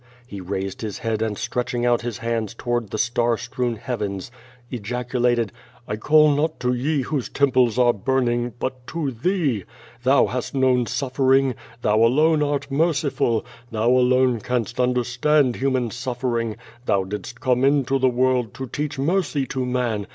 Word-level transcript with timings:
*' 0.17 0.25
He 0.25 0.41
raised 0.41 0.79
liis 0.79 0.97
head 0.97 1.21
and 1.21 1.37
stretching 1.37 1.85
out 1.85 2.01
his 2.01 2.17
hands 2.17 2.55
towards 2.55 2.89
the 2.89 2.97
star 2.97 3.37
strewn 3.37 3.75
Heavens, 3.75 4.31
ejaculated: 4.71 5.51
"1 5.85 5.97
call 5.99 6.31
not 6.35 6.59
to 6.61 6.73
ye 6.73 7.03
whoso 7.03 7.31
tomi)les 7.31 7.77
are 7.77 7.93
burning, 7.93 8.51
but 8.57 8.87
to 8.87 9.11
Thee. 9.11 9.63
Thou 10.01 10.25
hast 10.25 10.55
known 10.55 10.87
suffer 10.87 11.31
ing! 11.35 11.53
Thou 11.83 11.97
alone 12.03 12.41
art 12.41 12.71
merciful! 12.71 13.45
Thou 13.69 13.91
alone 13.91 14.39
canst 14.41 14.79
understand 14.79 15.57
human 15.57 15.91
suffering! 15.91 16.55
Thou 16.87 17.03
didst 17.03 17.39
come 17.39 17.63
into 17.63 17.99
the 17.99 18.09
world 18.09 18.55
to 18.55 18.65
teach 18.65 18.97
mercy 18.97 19.45
to 19.45 19.63
man! 19.67 20.07